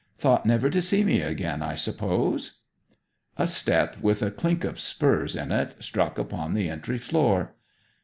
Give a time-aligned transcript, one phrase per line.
[0.17, 2.61] Thought never to see me again, I suppose?'
[3.37, 7.53] A step with a clink of spurs in it struck upon the entry floor.